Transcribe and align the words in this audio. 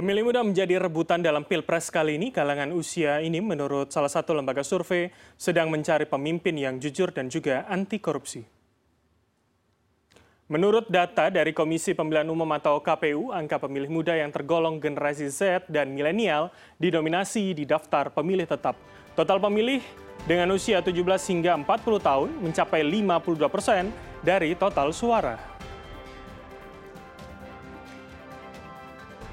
Pemilih 0.00 0.32
muda 0.32 0.40
menjadi 0.40 0.80
rebutan 0.80 1.20
dalam 1.20 1.44
pilpres 1.44 1.92
kali 1.92 2.16
ini. 2.16 2.32
Kalangan 2.32 2.72
usia 2.72 3.20
ini 3.20 3.36
menurut 3.44 3.92
salah 3.92 4.08
satu 4.08 4.32
lembaga 4.32 4.64
survei 4.64 5.12
sedang 5.36 5.68
mencari 5.68 6.08
pemimpin 6.08 6.56
yang 6.56 6.80
jujur 6.80 7.12
dan 7.12 7.28
juga 7.28 7.68
anti 7.68 8.00
korupsi. 8.00 8.40
Menurut 10.48 10.88
data 10.88 11.28
dari 11.28 11.52
Komisi 11.52 11.92
Pemilihan 11.92 12.32
Umum 12.32 12.48
atau 12.56 12.80
KPU, 12.80 13.28
angka 13.28 13.60
pemilih 13.60 13.92
muda 13.92 14.16
yang 14.16 14.32
tergolong 14.32 14.80
generasi 14.80 15.28
Z 15.28 15.68
dan 15.68 15.92
milenial 15.92 16.48
didominasi 16.80 17.52
di 17.52 17.68
daftar 17.68 18.08
pemilih 18.08 18.48
tetap. 18.48 18.80
Total 19.12 19.36
pemilih 19.36 19.84
dengan 20.24 20.48
usia 20.56 20.80
17 20.80 20.96
hingga 21.28 21.60
40 21.60 22.00
tahun 22.00 22.28
mencapai 22.40 22.80
52 22.88 23.52
persen 23.52 23.92
dari 24.24 24.56
total 24.56 24.96
suara. 24.96 25.59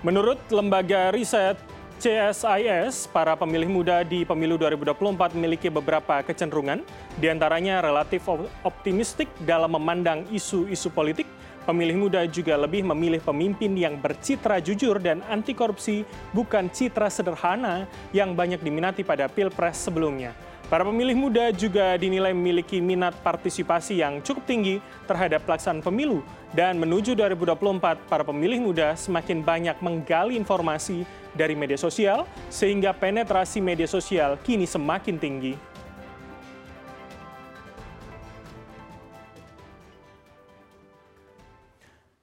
Menurut 0.06 0.38
lembaga 0.54 1.10
riset 1.10 1.58
CSIS, 1.98 3.10
para 3.10 3.34
pemilih 3.34 3.66
muda 3.66 4.06
di 4.06 4.22
pemilu 4.22 4.54
2024 4.54 5.34
memiliki 5.34 5.74
beberapa 5.74 6.22
kecenderungan, 6.22 6.86
di 7.18 7.26
antaranya 7.26 7.82
relatif 7.82 8.30
optimistik 8.62 9.26
dalam 9.42 9.74
memandang 9.74 10.22
isu-isu 10.30 10.94
politik. 10.94 11.26
Pemilih 11.66 11.98
muda 11.98 12.22
juga 12.30 12.54
lebih 12.62 12.86
memilih 12.86 13.26
pemimpin 13.26 13.74
yang 13.74 13.98
bercitra 13.98 14.62
jujur 14.62 15.02
dan 15.02 15.26
anti 15.26 15.58
korupsi, 15.58 16.06
bukan 16.30 16.70
citra 16.70 17.10
sederhana 17.10 17.90
yang 18.14 18.38
banyak 18.38 18.62
diminati 18.62 19.02
pada 19.02 19.26
pilpres 19.26 19.82
sebelumnya. 19.82 20.38
Para 20.68 20.84
pemilih 20.84 21.16
muda 21.16 21.48
juga 21.56 21.96
dinilai 21.96 22.36
memiliki 22.36 22.84
minat 22.84 23.16
partisipasi 23.24 24.04
yang 24.04 24.20
cukup 24.20 24.44
tinggi 24.44 24.84
terhadap 25.08 25.48
pelaksanaan 25.48 25.80
pemilu 25.80 26.20
dan 26.52 26.76
menuju 26.76 27.16
2024 27.16 28.04
para 28.12 28.24
pemilih 28.28 28.60
muda 28.60 28.92
semakin 29.00 29.48
banyak 29.48 29.80
menggali 29.80 30.36
informasi 30.36 31.08
dari 31.32 31.56
media 31.56 31.80
sosial 31.80 32.28
sehingga 32.52 32.92
penetrasi 32.92 33.64
media 33.64 33.88
sosial 33.88 34.36
kini 34.44 34.68
semakin 34.68 35.16
tinggi. 35.16 35.56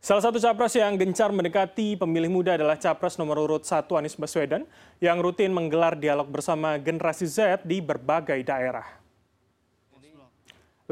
Salah 0.04 0.20
satu 0.20 0.36
capres 0.36 0.76
yang 0.76 1.00
gencar 1.00 1.32
mendekati 1.32 1.96
pemilih 1.96 2.28
muda 2.28 2.60
adalah 2.60 2.76
capres 2.76 3.16
nomor 3.16 3.40
urut 3.40 3.64
1 3.64 3.88
Anies 3.88 4.12
Baswedan 4.20 4.68
yang 5.00 5.16
rutin 5.16 5.48
menggelar 5.48 5.96
dialog 5.96 6.28
bersama 6.28 6.76
generasi 6.76 7.24
Z 7.24 7.64
di 7.64 7.80
berbagai 7.80 8.36
daerah. 8.44 8.84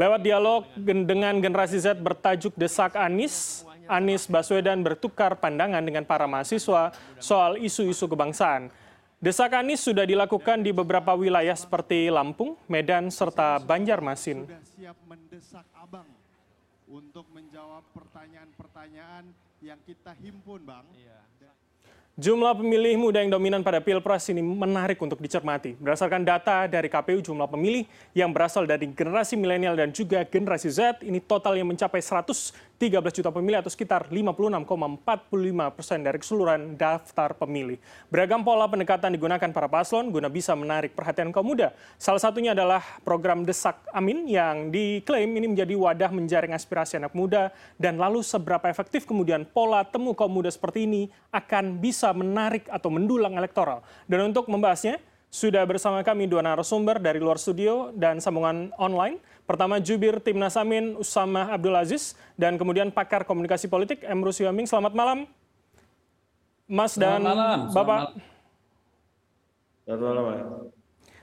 Lewat 0.00 0.24
dialog 0.24 0.64
dengan 0.80 1.36
generasi 1.44 1.77
Z 1.77 2.00
bertajuk 2.00 2.56
Desak 2.56 2.96
Anies, 2.96 3.68
Anies 3.84 4.24
Baswedan 4.24 4.80
bertukar 4.80 5.36
pandangan 5.36 5.84
dengan 5.84 6.08
para 6.08 6.24
mahasiswa 6.24 6.96
soal 7.20 7.60
isu-isu 7.60 8.08
kebangsaan. 8.08 8.72
Desak 9.20 9.52
Anies 9.52 9.84
sudah 9.84 10.08
dilakukan 10.08 10.64
di 10.64 10.72
beberapa 10.72 11.12
wilayah 11.12 11.52
seperti 11.52 12.08
Lampung, 12.08 12.56
Medan, 12.64 13.12
serta 13.12 13.60
Banjarmasin 13.60 14.48
untuk 16.93 17.25
menjawab 17.33 17.81
pertanyaan-pertanyaan 17.97 19.25
yang 19.65 19.81
kita 19.89 20.12
himpun, 20.21 20.61
Bang. 20.61 20.85
Iya. 20.93 21.25
Jumlah 22.12 22.61
pemilih 22.61 23.01
muda 23.01 23.25
yang 23.25 23.33
dominan 23.33 23.65
pada 23.65 23.81
Pilpres 23.81 24.29
ini 24.29 24.45
menarik 24.45 25.01
untuk 25.01 25.17
dicermati. 25.17 25.73
Berdasarkan 25.81 26.20
data 26.20 26.69
dari 26.69 26.93
KPU, 26.93 27.25
jumlah 27.25 27.48
pemilih 27.48 27.89
yang 28.13 28.29
berasal 28.37 28.69
dari 28.69 28.85
generasi 28.93 29.33
milenial 29.33 29.73
dan 29.73 29.89
juga 29.97 30.20
generasi 30.29 30.69
Z 30.69 31.01
ini 31.09 31.25
total 31.25 31.57
yang 31.57 31.73
mencapai 31.73 32.05
130 32.05 32.72
13 32.83 32.98
juta 33.14 33.30
pemilih 33.30 33.62
atau 33.62 33.70
sekitar 33.70 34.11
56,45 34.11 35.06
persen 35.70 36.02
dari 36.02 36.19
keseluruhan 36.19 36.75
daftar 36.75 37.30
pemilih. 37.39 37.78
Beragam 38.11 38.42
pola 38.42 38.66
pendekatan 38.66 39.14
digunakan 39.14 39.47
para 39.55 39.70
paslon 39.70 40.11
guna 40.11 40.27
bisa 40.27 40.58
menarik 40.58 40.91
perhatian 40.91 41.30
kaum 41.30 41.47
muda. 41.47 41.70
Salah 41.94 42.19
satunya 42.19 42.58
adalah 42.58 42.83
program 43.06 43.47
Desak 43.47 43.86
Amin 43.94 44.27
yang 44.27 44.74
diklaim 44.74 45.30
ini 45.30 45.47
menjadi 45.55 45.79
wadah 45.79 46.11
menjaring 46.11 46.58
aspirasi 46.58 46.98
anak 46.98 47.14
muda 47.14 47.55
dan 47.79 48.02
lalu 48.02 48.18
seberapa 48.27 48.67
efektif 48.67 49.07
kemudian 49.07 49.46
pola 49.46 49.86
temu 49.86 50.11
kaum 50.18 50.34
muda 50.34 50.51
seperti 50.51 50.83
ini 50.83 51.07
akan 51.30 51.78
bisa 51.78 52.11
menarik 52.11 52.67
atau 52.67 52.90
mendulang 52.90 53.39
elektoral. 53.39 53.86
Dan 54.11 54.34
untuk 54.34 54.51
membahasnya, 54.51 54.98
sudah 55.33 55.65
bersama 55.65 56.05
kami 56.05 56.29
dua 56.29 56.45
narasumber 56.45 57.01
dari 57.01 57.17
luar 57.17 57.41
studio 57.41 57.89
dan 57.97 58.20
sambungan 58.20 58.69
online. 58.77 59.17
Pertama 59.48 59.81
jubir 59.81 60.20
Timnas 60.20 60.61
Amin 60.61 60.93
Usama 61.01 61.48
Abdul 61.48 61.73
Aziz 61.73 62.13
dan 62.37 62.61
kemudian 62.61 62.93
pakar 62.93 63.25
komunikasi 63.25 63.65
politik 63.65 64.05
Emrus 64.05 64.37
Yaming. 64.45 64.69
Selamat 64.69 64.93
malam, 64.93 65.25
Mas 66.69 67.01
dan 67.01 67.25
Selamat 67.25 67.33
malam. 67.33 67.59
Bapak. 67.73 68.01
Selamat 69.89 70.15
malam. 70.20 70.69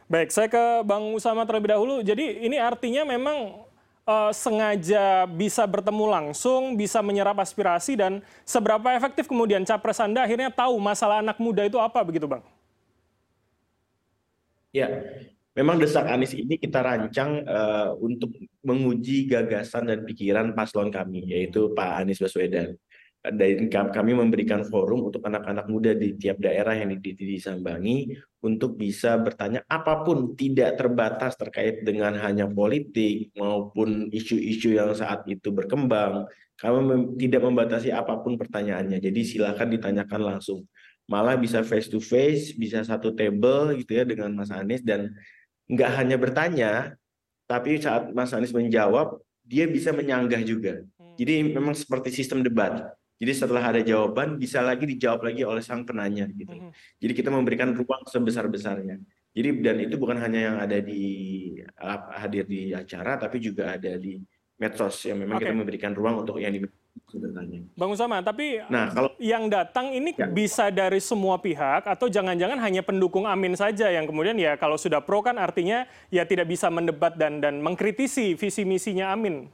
Baik, 0.09 0.29
saya 0.33 0.49
ke 0.49 0.63
Bang 0.89 1.13
Usama 1.13 1.45
terlebih 1.45 1.69
dahulu. 1.77 2.01
Jadi 2.01 2.49
ini 2.49 2.57
artinya 2.57 3.05
memang 3.05 3.61
uh, 4.09 4.33
sengaja 4.33 5.29
bisa 5.29 5.69
bertemu 5.69 6.09
langsung, 6.09 6.73
bisa 6.73 6.97
menyerap 7.05 7.37
aspirasi 7.37 7.93
dan 7.93 8.25
seberapa 8.41 8.89
efektif 8.97 9.29
kemudian 9.29 9.61
capres 9.69 10.01
Anda 10.01 10.25
akhirnya 10.25 10.49
tahu 10.49 10.81
masalah 10.81 11.21
anak 11.21 11.37
muda 11.37 11.61
itu 11.61 11.77
apa 11.77 12.01
begitu 12.01 12.25
Bang? 12.25 12.41
Ya, 14.69 15.01
memang 15.57 15.81
desak 15.81 16.05
Anies 16.05 16.37
ini 16.37 16.61
kita 16.61 16.85
rancang 16.85 17.41
uh, 17.41 17.97
untuk 17.97 18.37
menguji 18.61 19.25
gagasan 19.25 19.89
dan 19.89 20.05
pikiran 20.05 20.53
paslon 20.53 20.93
kami, 20.93 21.25
yaitu 21.25 21.73
Pak 21.73 22.05
Anies 22.05 22.21
Baswedan. 22.21 22.77
Dan 23.19 23.67
kami 23.67 24.15
memberikan 24.15 24.63
forum 24.63 25.11
untuk 25.11 25.19
anak-anak 25.27 25.67
muda 25.67 25.91
di 25.91 26.15
tiap 26.15 26.39
daerah 26.39 26.71
yang 26.71 26.95
disambangi 27.03 28.15
untuk 28.39 28.79
bisa 28.79 29.19
bertanya 29.19 29.59
apa 29.67 30.07
pun 30.07 30.39
tidak 30.39 30.79
terbatas 30.79 31.35
terkait 31.35 31.83
dengan 31.83 32.15
hanya 32.15 32.47
politik 32.47 33.35
maupun 33.35 34.07
isu-isu 34.15 34.71
yang 34.71 34.95
saat 34.95 35.27
itu 35.27 35.51
berkembang. 35.51 36.31
Kami 36.55 37.19
tidak 37.19 37.43
membatasi 37.43 37.91
apa 37.91 38.23
pun 38.23 38.39
pertanyaannya. 38.39 39.03
Jadi 39.03 39.19
silakan 39.27 39.67
ditanyakan 39.67 40.21
langsung 40.23 40.63
malah 41.09 41.33
bisa 41.33 41.65
face 41.65 41.89
to 41.89 41.97
face 41.97 42.53
bisa 42.53 42.85
satu 42.85 43.09
table 43.17 43.73
gitu 43.81 43.97
ya 43.97 44.05
dengan 44.05 44.29
Mas 44.37 44.53
Anies 44.53 44.85
dan 44.85 45.09
nggak 45.65 45.91
hanya 45.97 46.15
bertanya 46.21 46.71
tapi 47.49 47.81
saat 47.81 48.13
Mas 48.13 48.29
Anies 48.29 48.53
menjawab 48.53 49.17
dia 49.41 49.65
bisa 49.65 49.89
menyanggah 49.89 50.45
juga 50.45 50.85
jadi 51.17 51.49
memang 51.49 51.73
seperti 51.73 52.13
sistem 52.13 52.45
debat 52.45 52.93
jadi 53.19 53.35
setelah 53.35 53.75
ada 53.75 53.81
jawaban 53.83 54.39
bisa 54.39 54.63
lagi 54.63 54.87
dijawab 54.87 55.27
lagi 55.27 55.43
oleh 55.43 55.59
sang 55.59 55.83
penanya 55.83 56.23
gitu. 56.31 56.55
Mm 56.55 56.71
-hmm. 56.71 57.03
Jadi 57.03 57.13
kita 57.19 57.27
memberikan 57.27 57.75
ruang 57.75 58.07
sebesar-besarnya. 58.07 58.95
Jadi 59.35 59.49
dan 59.59 59.77
itu 59.83 59.99
bukan 59.99 60.23
hanya 60.23 60.39
yang 60.39 60.57
ada 60.57 60.79
di 60.79 61.03
hadir 62.15 62.47
di 62.47 62.71
acara 62.71 63.19
tapi 63.19 63.43
juga 63.43 63.75
ada 63.75 63.99
di 63.99 64.23
medsos 64.57 65.05
yang 65.05 65.19
memang 65.19 65.37
okay. 65.37 65.51
kita 65.51 65.55
memberikan 65.55 65.91
ruang 65.93 66.23
untuk 66.23 66.39
yang 66.39 66.55
di 66.55 66.63
bertanya. 67.17 67.59
Bang 67.73 67.89
Usama, 67.89 68.21
tapi 68.21 68.61
nah, 68.69 68.93
kalau 68.93 69.11
yang 69.17 69.49
datang 69.49 69.89
ini 69.89 70.13
ya. 70.13 70.29
bisa 70.29 70.69
dari 70.69 71.01
semua 71.01 71.41
pihak 71.41 71.89
atau 71.89 72.05
jangan-jangan 72.05 72.61
hanya 72.61 72.85
pendukung 72.85 73.25
Amin 73.25 73.57
saja 73.57 73.89
yang 73.89 74.05
kemudian 74.05 74.37
ya 74.37 74.53
kalau 74.61 74.77
sudah 74.77 75.01
pro 75.01 75.25
kan 75.25 75.41
artinya 75.41 75.89
ya 76.13 76.21
tidak 76.29 76.45
bisa 76.45 76.69
mendebat 76.69 77.17
dan 77.17 77.41
dan 77.41 77.57
mengkritisi 77.65 78.37
visi 78.37 78.61
misinya 78.61 79.09
Amin. 79.09 79.49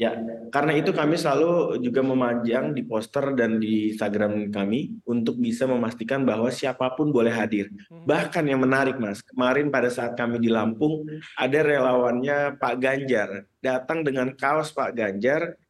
Ya, 0.00 0.16
karena 0.48 0.80
itu 0.80 0.96
kami 0.96 1.20
selalu 1.20 1.76
juga 1.84 2.00
memajang 2.00 2.72
di 2.72 2.80
poster 2.88 3.36
dan 3.36 3.60
di 3.60 3.92
Instagram 3.92 4.48
kami 4.48 4.96
untuk 5.04 5.36
bisa 5.36 5.68
memastikan 5.68 6.24
bahwa 6.24 6.48
siapa 6.48 6.96
pun 6.96 7.12
boleh 7.12 7.28
hadir. 7.28 7.68
Hmm. 7.92 8.08
Bahkan 8.08 8.48
yang 8.48 8.64
menarik 8.64 8.96
Mas, 8.96 9.20
kemarin 9.20 9.68
pada 9.68 9.92
saat 9.92 10.16
kami 10.16 10.40
di 10.40 10.48
Lampung 10.48 11.04
ada 11.36 11.60
relawannya 11.60 12.56
Pak 12.56 12.80
Ganjar 12.80 13.44
datang 13.60 14.00
dengan 14.00 14.32
kaos 14.32 14.72
Pak 14.72 14.96
Ganjar 14.96 15.60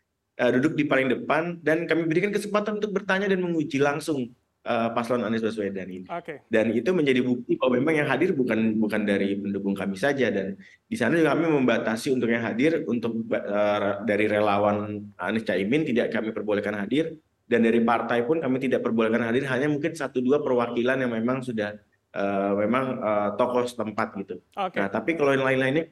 duduk 0.48 0.72
di 0.72 0.88
paling 0.88 1.12
depan 1.12 1.60
dan 1.60 1.84
kami 1.84 2.08
berikan 2.08 2.32
kesempatan 2.32 2.80
untuk 2.80 2.96
bertanya 2.96 3.28
dan 3.28 3.44
menguji 3.44 3.76
langsung 3.76 4.32
uh, 4.64 4.88
paslon 4.92 5.24
Anies 5.24 5.44
Baswedan 5.44 5.88
ini. 5.88 6.06
Okay. 6.08 6.44
Dan 6.48 6.72
itu 6.74 6.90
menjadi 6.92 7.20
bukti 7.24 7.56
bahwa 7.56 7.80
memang 7.80 7.94
yang 8.04 8.08
hadir 8.08 8.32
bukan 8.32 8.76
bukan 8.76 9.04
dari 9.04 9.36
pendukung 9.38 9.76
kami 9.76 9.96
saja 9.96 10.28
dan 10.28 10.56
di 10.88 10.96
sana 10.96 11.16
juga 11.16 11.36
kami 11.36 11.46
membatasi 11.60 12.12
untuk 12.12 12.28
yang 12.28 12.44
hadir 12.44 12.84
untuk 12.88 13.28
uh, 13.32 14.04
dari 14.04 14.26
relawan 14.28 15.08
Anies 15.20 15.44
Caimin 15.46 15.86
tidak 15.86 16.12
kami 16.12 16.32
perbolehkan 16.32 16.76
hadir 16.76 17.16
dan 17.50 17.66
dari 17.66 17.82
partai 17.82 18.22
pun 18.24 18.38
kami 18.38 18.62
tidak 18.62 18.84
perbolehkan 18.84 19.26
hadir 19.26 19.44
hanya 19.48 19.66
mungkin 19.66 19.96
satu 19.96 20.22
dua 20.22 20.38
perwakilan 20.38 21.02
yang 21.02 21.12
memang 21.12 21.42
sudah 21.42 21.74
uh, 22.14 22.52
memang 22.56 22.84
uh, 23.00 23.28
tokoh 23.34 23.66
setempat 23.66 24.08
gitu. 24.22 24.36
Okay. 24.54 24.78
Nah 24.78 24.88
tapi 24.92 25.16
kalau 25.16 25.34
yang 25.34 25.44
lain-lainnya 25.44 25.90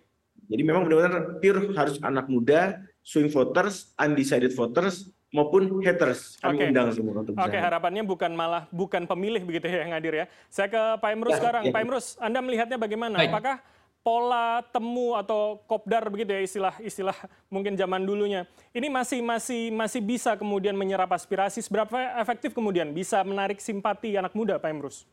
jadi 0.48 0.62
memang 0.64 0.88
benar-benar 0.88 1.42
pure 1.42 1.76
harus 1.76 2.00
anak 2.00 2.30
muda, 2.30 2.80
swing 3.08 3.32
voters, 3.32 3.96
undecided 3.96 4.52
voters, 4.52 5.08
maupun 5.32 5.80
haters 5.80 6.36
kami 6.40 6.60
okay. 6.60 6.68
undang 6.68 6.88
semua 6.92 7.24
untuk 7.24 7.32
Oke, 7.36 7.52
okay, 7.52 7.60
harapannya 7.60 8.04
bukan 8.04 8.32
malah 8.36 8.68
bukan 8.68 9.08
pemilih 9.08 9.48
begitu 9.48 9.64
ya 9.64 9.88
yang 9.88 9.96
hadir 9.96 10.12
ya. 10.12 10.26
Saya 10.52 10.68
ke 10.68 10.82
Pak 11.00 11.10
Emrus 11.16 11.32
ya, 11.32 11.40
sekarang. 11.40 11.62
Ya. 11.68 11.72
Pak 11.72 11.80
Emrus, 11.80 12.06
Anda 12.20 12.44
melihatnya 12.44 12.76
bagaimana? 12.76 13.16
Baik. 13.16 13.32
Apakah 13.32 13.56
pola 14.04 14.64
temu 14.72 15.12
atau 15.16 15.60
kopdar 15.68 16.08
begitu 16.08 16.32
ya 16.32 16.40
istilah 16.40 16.74
istilah 16.80 17.16
mungkin 17.52 17.76
zaman 17.76 18.04
dulunya. 18.04 18.48
Ini 18.72 18.88
masih 18.88 19.20
masih 19.20 19.72
masih 19.72 20.00
bisa 20.04 20.36
kemudian 20.36 20.76
menyerap 20.76 21.08
aspirasi. 21.12 21.64
Seberapa 21.64 21.96
efektif 22.20 22.52
kemudian 22.52 22.92
bisa 22.92 23.24
menarik 23.24 23.60
simpati 23.60 24.16
anak 24.16 24.32
muda, 24.36 24.60
Pak 24.60 24.68
Emrus? 24.68 25.08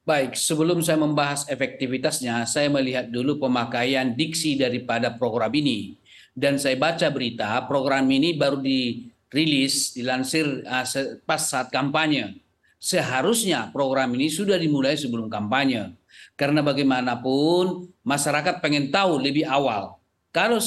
Baik, 0.00 0.34
sebelum 0.34 0.80
saya 0.80 0.96
membahas 0.96 1.46
efektivitasnya, 1.46 2.42
saya 2.48 2.72
melihat 2.72 3.06
dulu 3.12 3.36
pemakaian 3.36 4.10
diksi 4.16 4.56
daripada 4.56 5.12
program 5.12 5.52
ini. 5.54 5.99
Dan 6.34 6.56
saya 6.56 6.78
baca 6.78 7.10
berita, 7.10 7.58
program 7.66 8.06
ini 8.08 8.38
baru 8.38 8.62
dirilis, 8.62 9.94
dilansir 9.94 10.62
uh, 10.64 10.86
pas 11.26 11.42
saat 11.42 11.68
kampanye. 11.68 12.38
Seharusnya 12.80 13.68
program 13.74 14.16
ini 14.16 14.32
sudah 14.32 14.56
dimulai 14.56 14.96
sebelum 14.96 15.28
kampanye 15.28 16.00
karena 16.40 16.64
bagaimanapun 16.64 17.92
masyarakat 18.00 18.64
pengen 18.64 18.88
tahu 18.88 19.20
lebih 19.20 19.44
awal. 19.44 20.00
Kalau 20.32 20.62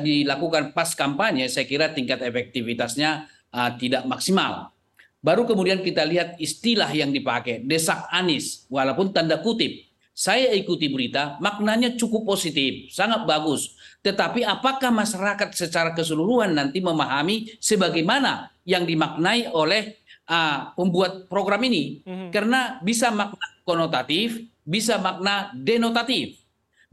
dilakukan 0.00 0.72
pas 0.72 0.90
kampanye, 0.96 1.46
saya 1.46 1.68
kira 1.68 1.92
tingkat 1.92 2.24
efektivitasnya 2.24 3.28
uh, 3.52 3.70
tidak 3.76 4.08
maksimal. 4.08 4.74
Baru 5.20 5.44
kemudian 5.44 5.80
kita 5.80 6.04
lihat 6.04 6.36
istilah 6.40 6.88
yang 6.92 7.12
dipakai, 7.12 7.64
desak 7.64 8.08
Anis, 8.12 8.68
walaupun 8.68 9.12
tanda 9.12 9.40
kutip. 9.40 9.83
Saya 10.14 10.54
ikuti 10.54 10.86
berita, 10.86 11.34
maknanya 11.42 11.98
cukup 11.98 12.22
positif, 12.22 12.94
sangat 12.94 13.26
bagus. 13.26 13.74
Tetapi 13.98 14.46
apakah 14.46 14.94
masyarakat 14.94 15.50
secara 15.58 15.90
keseluruhan 15.90 16.54
nanti 16.54 16.78
memahami 16.78 17.58
sebagaimana 17.58 18.46
yang 18.62 18.86
dimaknai 18.86 19.50
oleh 19.50 19.98
uh, 20.30 20.70
pembuat 20.78 21.26
program 21.26 21.66
ini? 21.66 22.06
Mm 22.06 22.14
-hmm. 22.14 22.28
Karena 22.30 22.78
bisa 22.78 23.10
makna 23.10 23.42
konotatif, 23.66 24.38
bisa 24.62 25.02
makna 25.02 25.50
denotatif. 25.50 26.38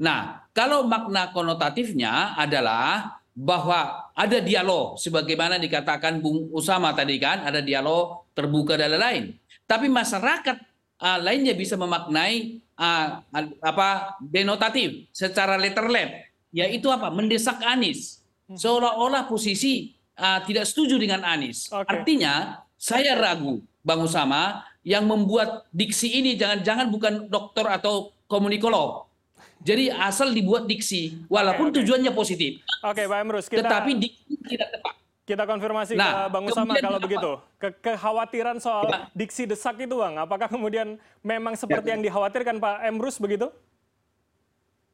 Nah, 0.01 0.49
kalau 0.49 0.89
makna 0.89 1.29
konotatifnya 1.29 2.33
adalah 2.33 3.21
bahwa 3.37 4.11
ada 4.17 4.41
dialog 4.41 4.97
sebagaimana 4.97 5.61
dikatakan 5.61 6.19
Bung 6.19 6.49
Usama 6.51 6.91
tadi 6.91 7.21
kan 7.21 7.45
ada 7.45 7.61
dialog 7.61 8.25
terbuka 8.33 8.75
dan 8.75 8.97
lain-lain. 8.97 9.37
Tapi 9.69 9.87
masyarakat 9.87 10.70
uh, 11.01 11.19
lainnya 11.19 11.57
bisa 11.57 11.75
memaknai 11.75 12.61
uh, 12.77 13.25
apa 13.65 14.15
denotatif 14.21 15.09
secara 15.11 15.57
letterlet 15.57 16.29
yaitu 16.53 16.87
apa 16.93 17.09
mendesak 17.09 17.59
Anies 17.65 18.21
seolah-olah 18.53 19.27
posisi 19.27 19.95
uh, 20.19 20.39
tidak 20.43 20.67
setuju 20.67 20.99
dengan 20.99 21.23
Anies. 21.23 21.71
Okay. 21.71 21.87
Artinya 21.87 22.63
saya 22.75 23.15
ragu 23.17 23.63
Bang 23.81 24.03
Usama 24.03 24.65
yang 24.81 25.05
membuat 25.05 25.69
diksi 25.69 26.21
ini 26.21 26.33
jangan-jangan 26.37 26.87
bukan 26.89 27.13
dokter 27.29 27.65
atau 27.69 28.13
komunikolog. 28.25 29.05
Jadi 29.61 29.93
asal 29.93 30.33
dibuat 30.33 30.65
diksi, 30.65 31.21
walaupun 31.29 31.69
okay, 31.69 31.73
okay. 31.77 31.77
tujuannya 31.85 32.11
positif. 32.17 32.51
Oke, 32.81 32.97
okay, 32.97 33.05
Pak 33.05 33.19
Emrus, 33.21 33.45
kita... 33.45 33.61
Tetapi 33.61 33.91
diksi 33.93 34.33
tidak 34.49 34.73
tepat. 34.73 34.95
Kita 35.21 35.45
konfirmasi 35.45 35.93
nah, 35.93 36.27
ke 36.27 36.33
Bang 36.33 36.45
Usama 36.49 36.73
kalau 36.81 36.97
apa? 36.97 37.05
begitu. 37.05 37.31
Ke 37.61 37.69
kekhawatiran 37.77 38.57
soal 38.57 38.89
ya. 38.89 38.97
diksi 39.13 39.45
desak 39.45 39.77
itu, 39.77 39.93
Bang. 39.93 40.17
Apakah 40.17 40.49
kemudian 40.49 40.97
memang 41.21 41.53
seperti 41.53 41.93
ya. 41.93 41.93
yang 41.95 42.01
dikhawatirkan 42.01 42.57
Pak 42.57 42.89
Emrus 42.89 43.21
begitu? 43.21 43.53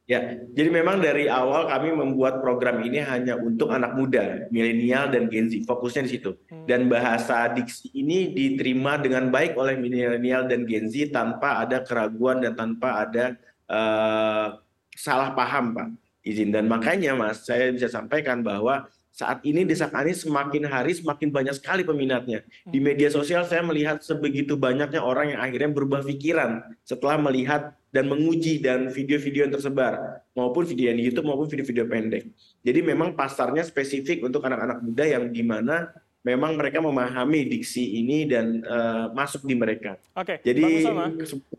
Ya, 0.08 0.40
jadi 0.56 0.72
memang 0.72 1.04
dari 1.04 1.28
awal 1.28 1.68
kami 1.68 1.92
membuat 1.92 2.40
program 2.40 2.80
ini 2.80 2.96
hanya 2.96 3.36
untuk 3.36 3.68
anak 3.68 3.92
muda, 3.92 4.48
milenial 4.48 5.12
dan 5.12 5.28
Gen 5.28 5.52
Z, 5.52 5.68
fokusnya 5.68 6.08
di 6.08 6.16
situ. 6.16 6.32
Hmm. 6.48 6.64
Dan 6.64 6.88
bahasa 6.88 7.44
diksi 7.52 7.92
ini 7.92 8.32
diterima 8.32 8.96
dengan 8.96 9.28
baik 9.28 9.52
oleh 9.60 9.76
milenial 9.76 10.48
dan 10.48 10.64
Gen 10.64 10.88
Z 10.88 11.12
tanpa 11.12 11.60
ada 11.60 11.84
keraguan 11.84 12.40
dan 12.40 12.56
tanpa 12.56 13.04
ada 13.04 13.36
uh, 13.68 14.56
salah 14.96 15.36
paham, 15.36 15.76
Pak. 15.76 15.88
Izin 16.24 16.56
dan 16.56 16.72
makanya, 16.72 17.12
Mas, 17.12 17.44
saya 17.44 17.68
bisa 17.68 17.92
sampaikan 17.92 18.40
bahwa 18.40 18.88
saat 19.18 19.42
ini 19.42 19.66
Desak 19.66 19.90
Anies 19.98 20.22
semakin 20.22 20.70
hari 20.70 20.94
semakin 20.94 21.34
banyak 21.34 21.58
sekali 21.58 21.82
peminatnya. 21.82 22.46
Di 22.62 22.78
hmm. 22.78 22.86
media 22.86 23.10
sosial 23.10 23.42
saya 23.42 23.66
melihat 23.66 23.98
sebegitu 23.98 24.54
banyaknya 24.54 25.02
orang 25.02 25.34
yang 25.34 25.40
akhirnya 25.42 25.74
berubah 25.74 26.06
pikiran 26.06 26.62
setelah 26.86 27.18
melihat 27.18 27.74
dan 27.90 28.06
menguji 28.06 28.62
dan 28.62 28.86
video-video 28.94 29.50
yang 29.50 29.52
tersebar 29.58 30.22
maupun 30.38 30.62
video 30.62 30.94
yang 30.94 31.02
di 31.02 31.10
YouTube 31.10 31.26
maupun 31.26 31.50
video-video 31.50 31.90
pendek. 31.90 32.30
Jadi 32.62 32.78
memang 32.78 33.18
pasarnya 33.18 33.66
spesifik 33.66 34.22
untuk 34.22 34.46
anak-anak 34.46 34.86
muda 34.86 35.02
yang 35.02 35.34
di 35.34 35.42
mana 35.42 35.90
memang 36.28 36.52
mereka 36.60 36.84
memahami 36.84 37.48
diksi 37.48 38.04
ini 38.04 38.28
dan 38.28 38.60
uh, 38.68 39.08
masuk 39.16 39.48
di 39.48 39.56
mereka. 39.56 39.96
Oke. 40.12 40.44
Jadi 40.44 40.84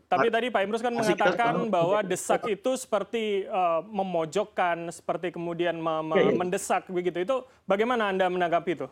tapi 0.06 0.28
tadi 0.30 0.46
Pak 0.54 0.62
Imrus 0.62 0.82
kan 0.82 0.94
mengatakan 0.94 1.66
bahwa 1.66 1.98
desak 2.06 2.46
itu 2.46 2.78
seperti 2.78 3.50
uh, 3.50 3.82
memojokkan, 3.90 4.86
seperti 4.94 5.34
kemudian 5.34 5.74
me 5.82 6.14
ya, 6.14 6.30
ya. 6.30 6.34
mendesak 6.38 6.86
begitu. 6.86 7.18
Itu 7.26 7.36
bagaimana 7.66 8.14
Anda 8.14 8.30
menanggapi 8.30 8.70
itu? 8.78 8.86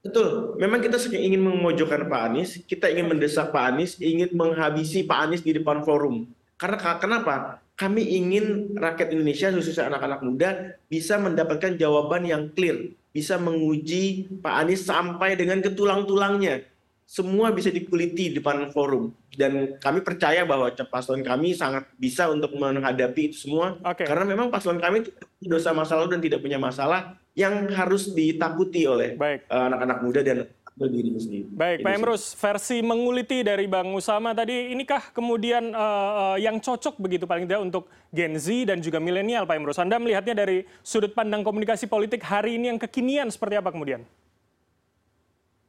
Betul, 0.00 0.56
memang 0.56 0.80
kita 0.80 0.96
ingin 1.12 1.44
memojokkan 1.44 2.08
Pak 2.08 2.22
Anies, 2.32 2.50
kita 2.64 2.88
ingin 2.88 3.12
mendesak 3.12 3.52
Pak 3.52 3.64
Anies, 3.76 4.00
ingin 4.00 4.32
menghabisi 4.32 5.04
Pak 5.04 5.28
Anies 5.28 5.44
di 5.44 5.52
depan 5.52 5.84
forum. 5.84 6.24
Karena 6.56 6.96
kenapa? 6.96 7.60
Kami 7.76 8.04
ingin 8.04 8.76
rakyat 8.76 9.12
Indonesia, 9.12 9.52
khususnya 9.52 9.92
anak-anak 9.92 10.20
muda, 10.24 10.48
bisa 10.88 11.20
mendapatkan 11.20 11.76
jawaban 11.76 12.24
yang 12.24 12.48
clear, 12.52 12.96
bisa 13.10 13.38
menguji 13.38 14.30
Pak 14.38 14.54
Anies 14.66 14.86
sampai 14.86 15.34
dengan 15.34 15.58
ke 15.58 15.70
tulang-tulangnya. 15.74 16.62
Semua 17.10 17.50
bisa 17.50 17.74
dikuliti 17.74 18.30
di 18.30 18.38
depan 18.38 18.70
forum. 18.70 19.10
Dan 19.34 19.82
kami 19.82 20.06
percaya 20.06 20.46
bahwa 20.46 20.70
paslon 20.70 21.26
kami 21.26 21.58
sangat 21.58 21.90
bisa 21.98 22.30
untuk 22.30 22.54
menghadapi 22.54 23.34
itu 23.34 23.50
semua. 23.50 23.82
Okay. 23.82 24.06
Karena 24.06 24.22
memang 24.30 24.46
paslon 24.46 24.78
kami 24.78 25.10
dosa 25.42 25.74
masalah 25.74 26.06
dan 26.06 26.22
tidak 26.22 26.38
punya 26.38 26.62
masalah 26.62 27.18
yang 27.34 27.66
harus 27.74 28.10
ditakuti 28.14 28.86
oleh 28.86 29.14
eh, 29.14 29.38
anak-anak 29.48 29.98
uh, 29.98 30.02
muda 30.02 30.20
dan 30.22 30.38
dirinya 30.88 31.20
sendiri. 31.20 31.50
Baik, 31.52 31.84
Pak 31.84 31.92
Emrus, 31.92 32.32
versi 32.38 32.80
menguliti 32.80 33.44
dari 33.44 33.68
Bang 33.68 33.92
Usama 33.92 34.32
tadi, 34.32 34.72
inikah 34.72 35.12
kemudian 35.12 35.74
uh, 35.76 36.36
uh, 36.36 36.36
yang 36.40 36.56
cocok 36.62 36.96
begitu 36.96 37.28
paling 37.28 37.44
tidak 37.44 37.60
untuk 37.60 37.90
Gen 38.08 38.38
Z 38.40 38.70
dan 38.70 38.78
juga 38.80 38.96
milenial, 39.02 39.44
Pak 39.44 39.56
Emrus? 39.60 39.76
Anda 39.76 40.00
melihatnya 40.00 40.32
dari 40.32 40.64
sudut 40.80 41.12
pandang 41.12 41.44
komunikasi 41.44 41.90
politik 41.90 42.24
hari 42.24 42.56
ini 42.56 42.72
yang 42.72 42.80
kekinian 42.80 43.28
seperti 43.28 43.60
apa 43.60 43.68
kemudian? 43.68 44.06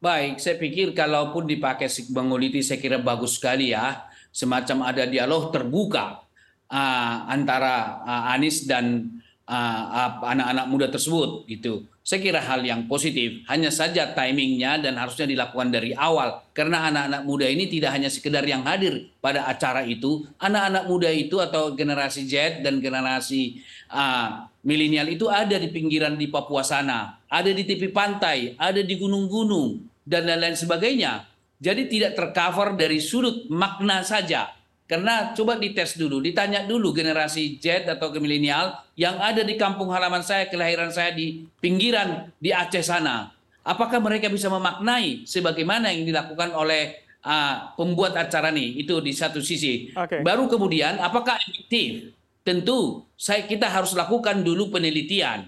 Baik, 0.02 0.42
saya 0.42 0.58
pikir 0.58 0.98
kalaupun 0.98 1.46
dipakai 1.46 1.86
menguliti 2.10 2.66
saya 2.66 2.82
kira 2.82 2.98
bagus 2.98 3.38
sekali 3.38 3.70
ya. 3.70 4.10
Semacam 4.34 4.90
ada 4.90 5.06
dialog 5.06 5.54
terbuka 5.54 6.26
uh, 6.72 7.16
antara 7.30 8.02
uh, 8.02 8.34
Anies 8.34 8.66
dan 8.66 9.14
anak-anak 9.52 10.66
muda 10.72 10.88
tersebut 10.88 11.44
gitu. 11.52 11.84
Saya 12.02 12.24
kira 12.24 12.42
hal 12.42 12.66
yang 12.66 12.88
positif. 12.90 13.44
Hanya 13.46 13.70
saja 13.70 14.16
timingnya 14.16 14.82
dan 14.82 14.98
harusnya 14.98 15.28
dilakukan 15.28 15.70
dari 15.70 15.92
awal 15.94 16.42
karena 16.56 16.90
anak-anak 16.90 17.22
muda 17.28 17.46
ini 17.46 17.68
tidak 17.68 17.94
hanya 17.94 18.10
sekedar 18.10 18.42
yang 18.48 18.64
hadir 18.64 19.12
pada 19.20 19.46
acara 19.46 19.84
itu. 19.86 20.26
Anak-anak 20.40 20.88
muda 20.88 21.12
itu 21.12 21.38
atau 21.38 21.76
generasi 21.76 22.26
Z 22.26 22.64
dan 22.64 22.80
generasi 22.80 23.62
uh, 23.92 24.48
milenial 24.64 25.12
itu 25.12 25.28
ada 25.28 25.60
di 25.60 25.70
pinggiran 25.70 26.16
di 26.16 26.32
Papua 26.32 26.64
sana, 26.64 27.20
ada 27.28 27.52
di 27.52 27.68
tepi 27.68 27.92
pantai, 27.92 28.56
ada 28.56 28.82
di 28.82 28.96
gunung-gunung 28.98 29.84
dan 30.08 30.26
lain-lain 30.26 30.58
sebagainya. 30.58 31.28
Jadi 31.62 31.86
tidak 31.86 32.18
tercover 32.18 32.74
dari 32.74 32.98
sudut 32.98 33.46
makna 33.54 34.02
saja 34.02 34.61
karena 34.92 35.32
coba 35.32 35.56
dites 35.56 35.96
dulu, 35.96 36.20
ditanya 36.20 36.68
dulu 36.68 36.92
generasi 36.92 37.56
Z 37.64 37.88
atau 37.88 38.12
ke 38.12 38.20
milenial 38.20 38.76
yang 39.00 39.16
ada 39.24 39.40
di 39.40 39.56
kampung 39.56 39.88
halaman 39.88 40.20
saya, 40.20 40.52
kelahiran 40.52 40.92
saya 40.92 41.16
di 41.16 41.48
pinggiran 41.64 42.28
di 42.36 42.52
Aceh 42.52 42.84
sana. 42.84 43.32
Apakah 43.64 44.04
mereka 44.04 44.28
bisa 44.28 44.52
memaknai 44.52 45.24
sebagaimana 45.24 45.96
yang 45.96 46.04
dilakukan 46.04 46.52
oleh 46.52 47.08
uh, 47.24 47.72
pembuat 47.80 48.20
acara 48.20 48.52
ini? 48.52 48.84
Itu 48.84 49.00
di 49.00 49.16
satu 49.16 49.40
sisi. 49.40 49.96
Okay. 49.96 50.28
Baru 50.28 50.52
kemudian 50.52 51.00
apakah 51.00 51.40
efektif? 51.40 52.12
Tentu 52.44 53.08
saya 53.16 53.48
kita 53.48 53.72
harus 53.72 53.96
lakukan 53.96 54.44
dulu 54.44 54.76
penelitian. 54.76 55.48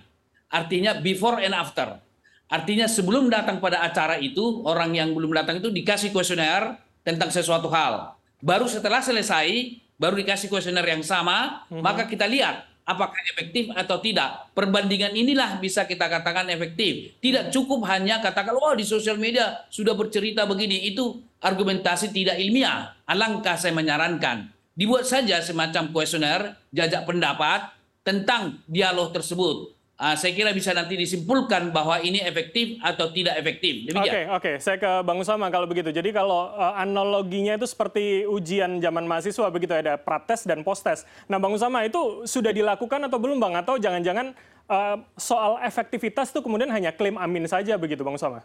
Artinya 0.55 1.03
before 1.03 1.43
and 1.43 1.51
after. 1.51 1.99
Artinya 2.47 2.87
sebelum 2.87 3.27
datang 3.27 3.59
pada 3.59 3.83
acara 3.83 4.15
itu, 4.23 4.63
orang 4.63 4.95
yang 4.95 5.11
belum 5.11 5.35
datang 5.35 5.59
itu 5.59 5.67
dikasih 5.67 6.15
kuesioner 6.15 6.79
tentang 7.03 7.27
sesuatu 7.27 7.67
hal 7.67 8.12
Baru 8.43 8.67
setelah 8.67 8.99
selesai, 8.99 9.79
baru 9.95 10.19
dikasih 10.19 10.51
kuesioner 10.51 10.83
yang 10.83 10.99
sama, 10.99 11.63
hmm. 11.71 11.79
maka 11.79 12.03
kita 12.11 12.27
lihat 12.27 12.67
apakah 12.83 13.15
efektif 13.31 13.71
atau 13.71 14.03
tidak. 14.03 14.51
Perbandingan 14.51 15.15
inilah 15.15 15.63
bisa 15.63 15.87
kita 15.87 16.11
katakan 16.11 16.51
efektif. 16.51 17.15
Tidak 17.23 17.55
cukup 17.55 17.87
hanya 17.87 18.19
katakan, 18.19 18.59
oh 18.59 18.75
di 18.75 18.83
sosial 18.83 19.15
media 19.15 19.63
sudah 19.71 19.95
bercerita 19.95 20.43
begini. 20.43 20.91
Itu 20.91 21.23
argumentasi 21.39 22.11
tidak 22.11 22.35
ilmiah. 22.35 22.91
Alangkah 23.07 23.55
saya 23.55 23.71
menyarankan. 23.71 24.51
Dibuat 24.75 25.07
saja 25.07 25.39
semacam 25.39 25.95
kuesioner, 25.95 26.59
jajak 26.75 27.07
pendapat 27.07 27.71
tentang 28.03 28.59
dialog 28.67 29.15
tersebut. 29.15 29.72
Uh, 29.99 30.15
saya 30.17 30.31
kira 30.33 30.51
bisa 30.55 30.73
nanti 30.73 30.97
disimpulkan 30.97 31.69
bahwa 31.69 32.01
ini 32.01 32.21
efektif 32.23 32.79
atau 32.81 33.11
tidak 33.13 33.37
efektif. 33.37 33.89
Oke, 33.89 33.97
oke. 33.97 34.09
Okay, 34.09 34.23
okay. 34.29 34.55
Saya 34.57 34.77
ke 34.79 34.91
Bang 35.05 35.19
Usama 35.21 35.49
kalau 35.53 35.69
begitu. 35.69 35.93
Jadi 35.93 36.09
kalau 36.15 36.53
uh, 36.53 36.73
analoginya 36.79 37.57
itu 37.57 37.67
seperti 37.69 38.25
ujian 38.25 38.81
zaman 38.81 39.05
mahasiswa 39.05 39.47
begitu 39.53 39.73
ada 39.75 39.99
prates 39.99 40.47
dan 40.47 40.65
postes. 40.65 41.05
Nah, 41.29 41.37
Bang 41.37 41.53
Usama 41.53 41.85
itu 41.85 42.25
sudah 42.25 42.51
dilakukan 42.55 43.05
atau 43.05 43.17
belum 43.21 43.37
Bang? 43.37 43.53
Atau 43.53 43.77
jangan-jangan 43.77 44.33
uh, 44.69 44.97
soal 45.19 45.61
efektivitas 45.61 46.33
itu 46.33 46.39
kemudian 46.41 46.71
hanya 46.73 46.93
klaim 46.93 47.19
amin 47.19 47.45
saja 47.45 47.77
begitu 47.77 48.01
Bang 48.01 48.17
Usama? 48.17 48.41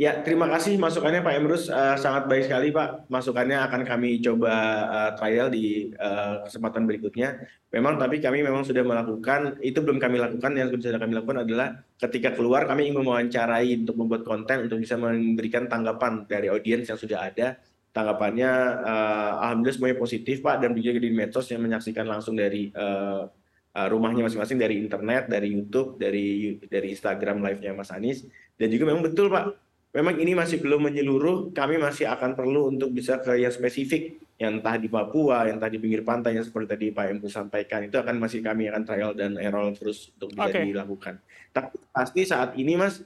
Ya, 0.00 0.16
terima 0.24 0.48
kasih 0.48 0.80
masukannya 0.80 1.20
Pak 1.20 1.34
Emrus. 1.36 1.68
Uh, 1.68 1.92
sangat 2.00 2.24
baik 2.24 2.48
sekali 2.48 2.72
Pak. 2.72 3.12
Masukannya 3.12 3.60
akan 3.68 3.84
kami 3.84 4.16
coba 4.24 4.48
uh, 4.88 5.10
trial 5.12 5.52
di 5.52 5.92
uh, 5.92 6.40
kesempatan 6.48 6.88
berikutnya. 6.88 7.36
Memang 7.68 8.00
tapi 8.00 8.16
kami 8.16 8.40
memang 8.40 8.64
sudah 8.64 8.80
melakukan, 8.80 9.60
itu 9.60 9.76
belum 9.84 10.00
kami 10.00 10.16
lakukan, 10.16 10.56
yang 10.56 10.72
sudah 10.72 10.96
kami 10.96 11.20
lakukan 11.20 11.44
adalah 11.44 11.84
ketika 12.00 12.32
keluar 12.32 12.64
kami 12.64 12.88
ingin 12.88 13.04
mewawancarai 13.04 13.76
untuk 13.84 14.00
membuat 14.00 14.24
konten 14.24 14.64
untuk 14.64 14.80
bisa 14.80 14.96
memberikan 14.96 15.68
tanggapan 15.68 16.24
dari 16.24 16.48
audiens 16.48 16.88
yang 16.88 16.96
sudah 16.96 17.20
ada. 17.20 17.60
Tanggapannya 17.92 18.50
uh, 18.80 19.44
Alhamdulillah 19.44 19.76
semuanya 19.76 19.98
positif 20.00 20.40
Pak 20.40 20.64
dan 20.64 20.72
juga 20.80 20.96
di 20.96 21.12
medsos 21.12 21.44
yang 21.52 21.60
menyaksikan 21.60 22.08
langsung 22.08 22.40
dari 22.40 22.72
uh, 22.72 23.28
rumahnya 23.76 24.24
masing-masing 24.24 24.56
dari 24.56 24.80
internet, 24.80 25.28
dari 25.28 25.52
YouTube, 25.52 26.00
dari 26.00 26.56
dari 26.56 26.88
Instagram 26.96 27.44
live-nya 27.44 27.76
Mas 27.76 27.92
Anies. 27.92 28.24
Dan 28.56 28.72
juga 28.72 28.88
memang 28.88 29.04
betul 29.04 29.28
Pak, 29.28 29.69
memang 29.90 30.14
ini 30.22 30.32
masih 30.38 30.62
belum 30.62 30.90
menyeluruh, 30.90 31.50
kami 31.50 31.78
masih 31.78 32.06
akan 32.06 32.38
perlu 32.38 32.70
untuk 32.70 32.94
bisa 32.94 33.18
ke 33.18 33.34
yang 33.34 33.50
spesifik, 33.50 34.22
yang 34.38 34.62
entah 34.62 34.78
di 34.78 34.86
Papua, 34.86 35.50
yang 35.50 35.58
tadi 35.58 35.76
pinggir 35.76 36.06
pantai, 36.06 36.38
yang 36.38 36.46
seperti 36.46 36.66
tadi 36.72 36.86
Pak 36.94 37.06
Empu 37.10 37.26
sampaikan, 37.28 37.84
itu 37.84 37.98
akan 37.98 38.16
masih 38.16 38.40
kami 38.40 38.70
akan 38.70 38.82
trial 38.86 39.12
dan 39.12 39.36
error 39.36 39.74
terus 39.74 40.14
untuk 40.16 40.32
bisa 40.32 40.48
okay. 40.48 40.64
dilakukan. 40.70 41.14
Tapi 41.50 41.76
pasti 41.90 42.20
saat 42.24 42.54
ini 42.54 42.78
Mas, 42.78 43.02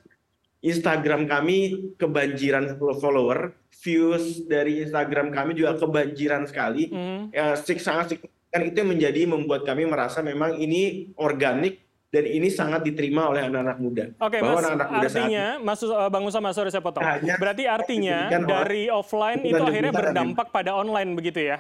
Instagram 0.65 1.25
kami 1.25 1.91
kebanjiran 1.97 2.77
follower, 2.79 3.57
views 3.85 4.45
dari 4.49 4.85
Instagram 4.85 5.33
kami 5.33 5.57
juga 5.57 5.77
kebanjiran 5.77 6.49
sekali, 6.49 6.89
mm. 6.89 7.33
ya, 7.33 7.57
sangat 7.59 8.17
signifikan 8.17 8.63
itu 8.65 8.81
menjadi 8.85 9.21
membuat 9.29 9.65
kami 9.69 9.85
merasa 9.89 10.25
memang 10.25 10.57
ini 10.57 11.13
organik 11.21 11.84
dan 12.15 12.25
ini 12.31 12.47
sangat 12.47 12.87
diterima 12.87 13.27
oleh 13.27 13.51
anak-anak 13.51 13.79
muda. 13.83 14.05
Oke, 14.23 14.39
Bahwa 14.39 14.63
Mas, 14.63 14.65
anak 14.71 14.71
-anak 14.71 14.89
muda 14.95 15.07
artinya, 15.11 15.47
Mas 15.59 15.81
uh, 15.83 16.07
Bang 16.07 16.25
Usama, 16.31 16.55
sorry 16.55 16.71
saya 16.71 16.79
potong. 16.79 17.03
Hanya 17.03 17.35
Berarti 17.35 17.67
artinya 17.67 18.31
dari 18.31 18.87
offline 18.87 19.43
itu 19.43 19.59
akhirnya 19.59 19.91
berdampak 19.91 20.55
pada 20.55 20.79
online 20.79 21.19
begitu 21.19 21.51
ya? 21.51 21.59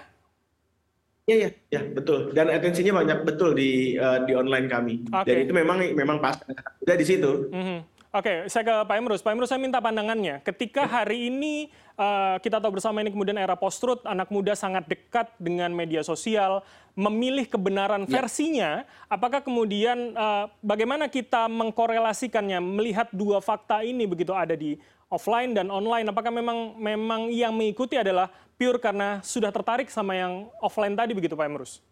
Iya, 1.25 1.37
iya, 1.40 1.50
ya, 1.73 1.80
betul. 1.88 2.37
Dan 2.37 2.52
atensinya 2.52 3.00
banyak 3.00 3.25
betul 3.25 3.56
di 3.56 3.96
uh, 3.96 4.28
di 4.28 4.37
online 4.37 4.68
kami. 4.68 4.94
Okay. 5.08 5.25
Dan 5.25 5.37
itu 5.49 5.52
memang 5.56 5.78
memang 5.96 6.20
pas 6.20 6.37
udah 6.84 6.96
di 7.00 7.06
situ. 7.08 7.49
Mm 7.49 7.64
-hmm. 7.64 7.78
Oke, 8.14 8.47
saya 8.47 8.62
ke 8.62 8.75
Pak 8.87 8.94
Emrus. 8.94 9.26
Pak 9.26 9.35
Emrus, 9.35 9.50
saya 9.50 9.59
minta 9.59 9.83
pandangannya. 9.83 10.38
Ketika 10.47 10.87
ya. 10.87 11.02
hari 11.02 11.35
ini 11.35 11.66
uh, 11.99 12.38
kita 12.38 12.62
tahu 12.62 12.78
bersama 12.78 13.02
ini 13.02 13.11
kemudian 13.11 13.35
era 13.35 13.59
post-truth, 13.59 14.06
anak 14.06 14.30
muda 14.30 14.54
sangat 14.54 14.87
dekat 14.87 15.35
dengan 15.42 15.75
media 15.75 15.99
sosial, 16.06 16.62
memilih 16.94 17.50
kebenaran 17.50 18.06
ya. 18.06 18.23
versinya, 18.23 18.87
apakah 19.11 19.42
kemudian 19.42 20.14
uh, 20.14 20.47
bagaimana 20.62 21.11
kita 21.11 21.50
mengkorelasikannya, 21.50 22.62
melihat 22.62 23.11
dua 23.11 23.42
fakta 23.42 23.83
ini 23.83 24.06
begitu 24.06 24.30
ada 24.30 24.54
di 24.54 24.78
offline 25.11 25.50
dan 25.50 25.66
online, 25.66 26.06
apakah 26.06 26.30
memang 26.30 26.78
memang 26.78 27.35
yang 27.35 27.50
mengikuti 27.50 27.99
adalah 27.99 28.30
pure 28.54 28.78
karena 28.78 29.26
sudah 29.26 29.50
tertarik 29.50 29.90
sama 29.90 30.14
yang 30.14 30.47
offline 30.62 30.94
tadi 30.94 31.18
begitu 31.18 31.35
Pak 31.35 31.50
Emrus? 31.50 31.83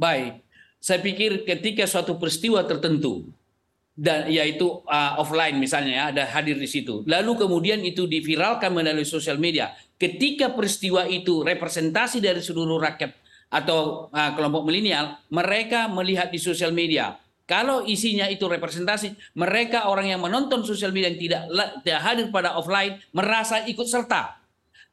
Baik, 0.00 0.40
saya 0.80 1.04
pikir 1.04 1.44
ketika 1.44 1.84
suatu 1.84 2.16
peristiwa 2.16 2.64
tertentu 2.64 3.28
dan 3.96 4.28
yaitu 4.28 4.84
uh, 4.84 5.16
offline 5.16 5.56
misalnya 5.56 5.92
ya 5.92 6.04
ada 6.12 6.24
hadir 6.28 6.60
di 6.60 6.68
situ. 6.68 7.00
Lalu 7.08 7.48
kemudian 7.48 7.80
itu 7.80 8.04
diviralkan 8.04 8.70
melalui 8.70 9.08
sosial 9.08 9.40
media. 9.40 9.72
Ketika 9.96 10.52
peristiwa 10.52 11.08
itu 11.08 11.40
representasi 11.40 12.20
dari 12.20 12.44
seluruh 12.44 12.76
rakyat 12.76 13.16
atau 13.48 14.12
uh, 14.12 14.30
kelompok 14.36 14.68
milenial, 14.68 15.16
mereka 15.32 15.88
melihat 15.88 16.28
di 16.28 16.36
sosial 16.36 16.76
media. 16.76 17.16
Kalau 17.46 17.86
isinya 17.86 18.26
itu 18.28 18.44
representasi, 18.44 19.16
mereka 19.38 19.88
orang 19.88 20.12
yang 20.12 20.20
menonton 20.20 20.66
sosial 20.66 20.90
media 20.92 21.14
yang 21.14 21.20
tidak, 21.22 21.42
tidak 21.80 22.00
hadir 22.02 22.26
pada 22.34 22.58
offline 22.58 22.98
merasa 23.14 23.64
ikut 23.64 23.86
serta 23.86 24.45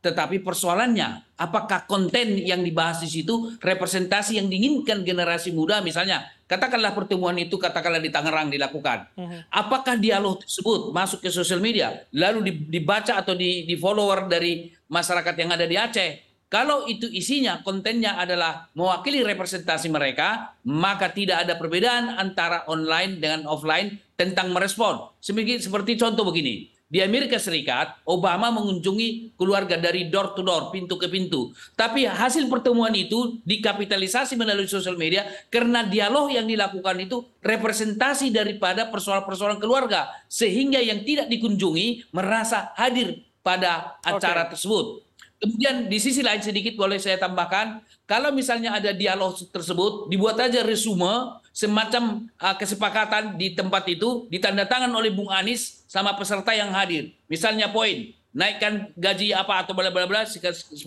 tetapi 0.04 0.44
persoalannya, 0.44 1.40
apakah 1.40 1.88
konten 1.88 2.36
yang 2.36 2.60
dibahas 2.60 3.00
di 3.00 3.08
situ 3.08 3.56
representasi 3.64 4.36
yang 4.36 4.52
diinginkan 4.52 5.00
generasi 5.08 5.56
muda 5.56 5.80
misalnya, 5.80 6.28
katakanlah 6.44 6.92
pertemuan 6.92 7.40
itu 7.40 7.56
katakanlah 7.56 8.04
di 8.04 8.12
Tangerang 8.12 8.52
dilakukan. 8.52 9.08
Mhm. 9.16 9.48
Apakah 9.48 9.96
dialog 9.96 10.44
tersebut 10.44 10.92
masuk 10.92 11.24
ke 11.24 11.32
sosial 11.32 11.64
media, 11.64 12.04
lalu 12.12 12.52
dibaca 12.68 13.16
atau 13.16 13.32
di, 13.32 13.64
di 13.64 13.80
follower 13.80 14.28
dari 14.28 14.76
masyarakat 14.92 15.36
yang 15.40 15.56
ada 15.56 15.64
di 15.64 15.80
Aceh? 15.80 16.12
Kalau 16.52 16.86
itu 16.86 17.10
isinya, 17.10 17.66
kontennya 17.66 18.20
adalah 18.20 18.70
mewakili 18.78 19.26
representasi 19.26 19.90
mereka, 19.90 20.54
maka 20.68 21.10
tidak 21.10 21.48
ada 21.48 21.58
perbedaan 21.58 22.14
antara 22.20 22.68
online 22.70 23.18
dengan 23.18 23.50
offline 23.50 23.98
tentang 24.14 24.54
merespon. 24.54 25.10
Seperti 25.18 25.98
contoh 25.98 26.22
begini, 26.28 26.70
di 26.94 27.02
Amerika 27.02 27.42
Serikat, 27.42 28.06
Obama 28.06 28.54
mengunjungi 28.54 29.34
keluarga 29.34 29.82
dari 29.82 30.14
door 30.14 30.38
to 30.38 30.46
door, 30.46 30.70
pintu 30.70 30.94
ke 31.02 31.10
pintu. 31.10 31.50
Tapi 31.74 32.06
hasil 32.06 32.46
pertemuan 32.46 32.94
itu 32.94 33.42
dikapitalisasi 33.42 34.38
melalui 34.38 34.70
sosial 34.70 34.94
media 34.94 35.26
karena 35.50 35.82
dialog 35.82 36.30
yang 36.30 36.46
dilakukan 36.46 37.02
itu 37.02 37.26
representasi 37.42 38.30
daripada 38.30 38.94
persoalan-persoalan 38.94 39.58
keluarga. 39.58 40.06
Sehingga 40.30 40.78
yang 40.86 41.02
tidak 41.02 41.34
dikunjungi 41.34 42.14
merasa 42.14 42.70
hadir 42.78 43.26
pada 43.42 43.98
acara 44.06 44.46
okay. 44.46 44.54
tersebut. 44.54 45.02
Kemudian 45.44 45.92
di 45.92 46.00
sisi 46.00 46.24
lain 46.24 46.40
sedikit 46.40 46.80
boleh 46.80 46.96
saya 47.04 47.20
tambahkan, 47.20 47.84
kalau 48.08 48.32
misalnya 48.32 48.80
ada 48.80 48.96
dialog 48.96 49.36
tersebut, 49.52 50.08
dibuat 50.08 50.40
aja 50.40 50.64
resume 50.64 51.36
semacam 51.52 52.32
uh, 52.40 52.56
kesepakatan 52.56 53.36
di 53.36 53.52
tempat 53.52 53.84
itu 53.92 54.24
ditandatangan 54.32 54.88
oleh 54.96 55.12
Bung 55.12 55.28
Anies 55.28 55.84
sama 55.92 56.16
peserta 56.16 56.56
yang 56.56 56.72
hadir. 56.72 57.12
Misalnya 57.28 57.68
poin, 57.68 58.16
naikkan 58.34 58.90
gaji 58.98 59.30
apa 59.32 59.62
atau 59.62 59.78
bla 59.78 59.94
bla 59.94 60.10
bla 60.10 60.26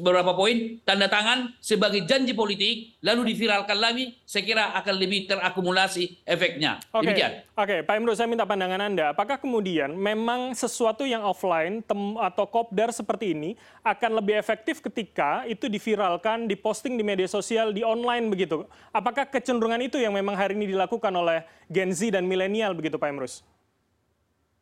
beberapa 0.02 0.34
poin 0.34 0.82
tanda 0.82 1.06
tangan 1.06 1.54
sebagai 1.62 2.02
janji 2.02 2.34
politik 2.34 2.98
lalu 3.06 3.32
diviralkan 3.32 3.78
lagi 3.78 4.18
saya 4.26 4.42
kira 4.42 4.74
akan 4.74 4.94
lebih 4.98 5.30
terakumulasi 5.30 6.26
efeknya 6.26 6.82
oke 6.90 7.06
okay. 7.06 7.46
oke 7.54 7.66
okay. 7.66 7.78
Pak 7.86 7.94
Imro 8.02 8.18
saya 8.18 8.26
minta 8.26 8.42
pandangan 8.42 8.82
Anda 8.82 9.14
apakah 9.14 9.38
kemudian 9.38 9.94
memang 9.94 10.58
sesuatu 10.58 11.06
yang 11.06 11.22
offline 11.22 11.86
tem 11.86 12.18
atau 12.18 12.50
kopdar 12.50 12.90
seperti 12.90 13.30
ini 13.30 13.54
akan 13.86 14.18
lebih 14.18 14.34
efektif 14.34 14.82
ketika 14.82 15.46
itu 15.46 15.70
diviralkan 15.70 16.50
diposting 16.50 16.98
di 16.98 17.06
media 17.06 17.30
sosial 17.30 17.70
di 17.70 17.86
online 17.86 18.26
begitu 18.26 18.66
apakah 18.90 19.22
kecenderungan 19.22 19.86
itu 19.86 20.02
yang 20.02 20.10
memang 20.10 20.34
hari 20.34 20.58
ini 20.58 20.74
dilakukan 20.74 21.14
oleh 21.14 21.46
Gen 21.70 21.94
Z 21.94 22.10
dan 22.10 22.26
milenial 22.26 22.74
begitu 22.74 22.98
Pak 22.98 23.06
Imrus 23.06 23.46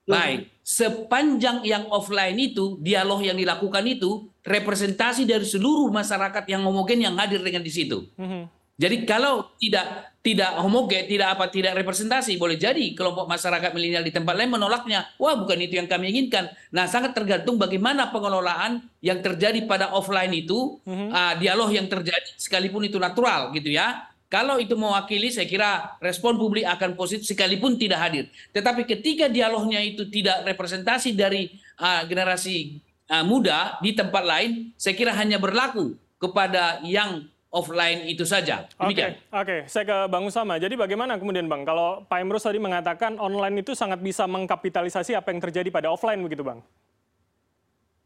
Baik, 0.05 0.53
sepanjang 0.61 1.65
yang 1.65 1.89
offline 1.89 2.37
itu, 2.37 2.77
dialog 2.85 3.25
yang 3.25 3.41
dilakukan 3.41 3.85
itu 3.89 4.29
representasi 4.45 5.25
dari 5.25 5.49
seluruh 5.49 5.89
masyarakat 5.89 6.45
yang 6.45 6.61
homogen 6.69 7.01
yang 7.01 7.17
hadir 7.17 7.41
dengan 7.41 7.65
di 7.65 7.73
situ. 7.73 8.13
Mm-hmm. 8.21 8.43
Jadi 8.75 8.97
kalau 9.07 9.55
tidak 9.57 10.13
tidak 10.19 10.51
homogen, 10.59 11.07
tidak 11.07 11.39
apa 11.39 11.47
tidak 11.47 11.79
representasi, 11.79 12.37
boleh 12.37 12.59
jadi 12.59 12.93
kelompok 12.93 13.31
masyarakat 13.31 13.71
milenial 13.71 14.03
di 14.03 14.11
tempat 14.11 14.35
lain 14.35 14.51
menolaknya. 14.51 15.15
Wah, 15.17 15.39
bukan 15.39 15.63
itu 15.63 15.79
yang 15.79 15.87
kami 15.87 16.11
inginkan. 16.11 16.51
Nah, 16.75 16.91
sangat 16.91 17.15
tergantung 17.15 17.55
bagaimana 17.55 18.11
pengelolaan 18.11 18.83
yang 18.99 19.23
terjadi 19.23 19.63
pada 19.65 19.95
offline 19.95 20.35
itu, 20.35 20.83
mm-hmm. 20.85 21.09
uh, 21.15 21.35
dialog 21.39 21.71
yang 21.71 21.87
terjadi 21.87 22.35
sekalipun 22.37 22.85
itu 22.85 22.99
natural 22.99 23.55
gitu 23.57 23.73
ya 23.73 24.14
kalau 24.35 24.59
itu 24.59 24.75
mewakili, 24.75 25.31
saya 25.31 25.47
kira 25.47 25.95
respon 26.03 26.35
publik 26.35 26.67
akan 26.67 26.99
positif 26.99 27.23
sekalipun 27.23 27.79
tidak 27.79 28.03
hadir. 28.03 28.25
Tetapi 28.51 28.83
ketika 28.83 29.31
dialognya 29.31 29.79
itu 29.79 30.11
tidak 30.11 30.43
representasi 30.43 31.15
dari 31.15 31.55
uh, 31.79 32.03
generasi 32.03 32.83
uh, 33.15 33.23
muda 33.23 33.79
di 33.79 33.95
tempat 33.95 34.27
lain, 34.27 34.75
saya 34.75 34.99
kira 34.99 35.15
hanya 35.15 35.39
berlaku 35.39 35.95
kepada 36.19 36.83
yang 36.83 37.31
offline 37.55 38.11
itu 38.11 38.27
saja. 38.27 38.67
Oke, 38.83 39.23
oke. 39.31 39.71
Saya 39.71 39.87
ke 39.87 39.99
Bang 40.11 40.27
Usama. 40.27 40.59
Jadi 40.59 40.75
bagaimana 40.75 41.15
kemudian 41.15 41.47
Bang, 41.47 41.63
kalau 41.63 42.03
Pak 42.03 42.19
Emrus 42.19 42.43
tadi 42.43 42.59
mengatakan 42.59 43.15
online 43.23 43.63
itu 43.63 43.79
sangat 43.79 44.03
bisa 44.03 44.27
mengkapitalisasi 44.27 45.15
apa 45.15 45.31
yang 45.31 45.39
terjadi 45.39 45.71
pada 45.71 45.95
offline 45.95 46.19
begitu 46.19 46.43
Bang? 46.43 46.59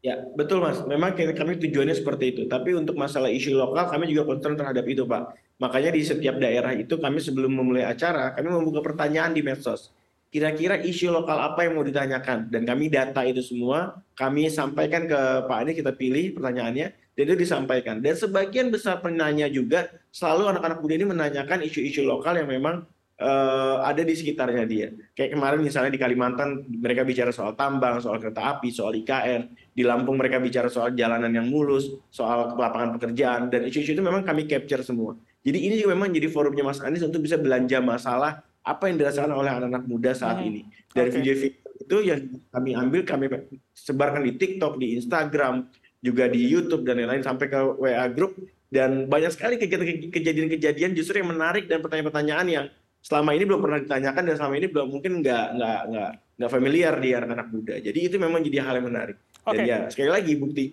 Ya, 0.05 0.15
betul 0.37 0.61
Mas. 0.61 0.77
Memang 0.85 1.17
kami 1.17 1.57
tujuannya 1.57 1.97
seperti 1.97 2.37
itu. 2.37 2.41
Tapi 2.45 2.77
untuk 2.77 2.93
masalah 2.93 3.33
isu 3.33 3.57
lokal, 3.57 3.89
kami 3.89 4.13
juga 4.13 4.29
concern 4.29 4.53
terhadap 4.53 4.85
itu, 4.85 5.09
Pak. 5.09 5.48
Makanya 5.59 5.91
di 5.91 6.01
setiap 6.07 6.39
daerah 6.39 6.71
itu 6.71 6.95
kami 6.95 7.19
sebelum 7.19 7.51
memulai 7.51 7.83
acara, 7.83 8.31
kami 8.31 8.47
membuka 8.47 8.79
pertanyaan 8.79 9.35
di 9.35 9.43
medsos. 9.43 9.91
Kira-kira 10.31 10.79
isu 10.79 11.11
lokal 11.11 11.35
apa 11.35 11.67
yang 11.67 11.75
mau 11.75 11.83
ditanyakan? 11.83 12.47
Dan 12.47 12.63
kami 12.63 12.87
data 12.87 13.25
itu 13.27 13.43
semua, 13.43 13.99
kami 14.15 14.47
sampaikan 14.47 15.03
ke 15.09 15.19
Pak 15.49 15.57
Anies, 15.59 15.75
kita 15.75 15.91
pilih 15.91 16.37
pertanyaannya, 16.37 16.87
dan 17.17 17.23
itu 17.27 17.35
disampaikan. 17.35 17.99
Dan 17.99 18.15
sebagian 18.15 18.71
besar 18.71 19.03
penanya 19.03 19.51
juga, 19.51 19.91
selalu 20.15 20.55
anak-anak 20.55 20.79
muda 20.79 20.93
ini 20.95 21.07
menanyakan 21.09 21.59
isu-isu 21.65 22.07
lokal 22.07 22.39
yang 22.39 22.47
memang 22.47 22.87
uh, 23.19 23.83
ada 23.83 23.99
di 23.99 24.15
sekitarnya 24.15 24.63
dia. 24.63 24.87
Kayak 25.11 25.35
kemarin 25.35 25.59
misalnya 25.59 25.91
di 25.91 25.99
Kalimantan 25.99 26.63
mereka 26.71 27.03
bicara 27.03 27.35
soal 27.35 27.53
tambang, 27.59 27.99
soal 27.99 28.17
kereta 28.23 28.55
api, 28.55 28.71
soal 28.71 28.95
IKN. 28.95 29.51
Di 29.75 29.83
Lampung 29.83 30.15
mereka 30.15 30.39
bicara 30.39 30.71
soal 30.71 30.95
jalanan 30.95 31.31
yang 31.31 31.47
mulus, 31.51 31.91
soal 32.07 32.55
lapangan 32.55 32.95
pekerjaan 32.95 33.51
dan 33.51 33.67
isu-isu 33.67 33.95
itu 33.95 34.03
memang 34.03 34.23
kami 34.23 34.47
capture 34.47 34.83
semua. 34.83 35.19
Jadi 35.39 35.59
ini 35.59 35.75
juga 35.79 35.95
memang 35.95 36.11
jadi 36.11 36.27
forumnya 36.27 36.67
Mas 36.67 36.83
Anies 36.83 37.03
untuk 37.03 37.23
bisa 37.23 37.39
belanja 37.39 37.79
masalah 37.79 38.43
apa 38.59 38.91
yang 38.91 38.99
dirasakan 38.99 39.31
oleh 39.31 39.49
anak-anak 39.49 39.83
muda 39.87 40.11
saat 40.11 40.43
hmm. 40.43 40.47
ini. 40.51 40.61
Dari 40.91 41.09
video-video 41.15 41.67
itu 41.79 41.97
yang 42.05 42.21
kami 42.51 42.71
ambil 42.75 43.01
kami 43.07 43.25
sebarkan 43.71 44.21
di 44.27 44.35
TikTok, 44.35 44.77
di 44.77 44.99
Instagram, 44.99 45.65
juga 46.03 46.27
di 46.27 46.43
YouTube 46.43 46.83
dan 46.83 46.99
lain-lain 46.99 47.23
sampai 47.23 47.47
ke 47.51 47.59
WA 47.79 48.07
group 48.11 48.35
dan 48.69 49.09
banyak 49.09 49.33
sekali 49.33 49.57
kejadian-kejadian 49.57 50.93
justru 50.93 51.19
yang 51.19 51.33
menarik 51.33 51.65
dan 51.65 51.81
pertanyaan-pertanyaan 51.81 52.47
yang 52.47 52.65
selama 52.99 53.31
ini 53.33 53.43
belum 53.47 53.61
pernah 53.63 53.79
ditanyakan 53.81 54.23
dan 54.27 54.35
selama 54.37 54.55
ini 54.59 54.67
belum 54.69 54.87
mungkin 54.91 55.11
nggak 55.23 55.45
nggak 55.55 55.79
nggak 55.89 56.11
nggak 56.39 56.51
familiar 56.51 56.93
di 56.99 57.09
anak-anak 57.15 57.47
muda. 57.51 57.75
Jadi 57.79 57.99
itu 57.99 58.15
memang 58.19 58.39
jadi 58.43 58.57
hal 58.63 58.79
yang 58.79 58.87
menarik. 58.91 59.17
Okay. 59.43 59.55
Dan 59.55 59.59
ya 59.65 59.77
sekali 59.87 60.09
lagi 60.11 60.33
bukti 60.35 60.63